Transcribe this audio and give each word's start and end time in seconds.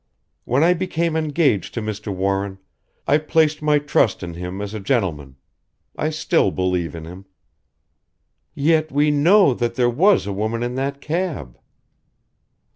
When 0.45 0.63
I 0.63 0.73
became 0.73 1.15
engaged 1.15 1.75
to 1.75 1.79
Mr. 1.83 2.11
Warren 2.11 2.57
I 3.07 3.19
placed 3.19 3.61
my 3.61 3.77
trust 3.77 4.23
in 4.23 4.33
him 4.33 4.59
as 4.59 4.73
a 4.73 4.79
gentleman. 4.79 5.35
I 5.95 6.09
still 6.09 6.49
believe 6.49 6.95
in 6.95 7.05
him." 7.05 7.25
"Yet 8.55 8.91
we 8.91 9.11
know 9.11 9.53
that 9.53 9.75
there 9.75 9.91
was 9.91 10.25
a 10.25 10.33
woman 10.33 10.63
in 10.63 10.73
that 10.73 11.01
cab!" 11.01 11.59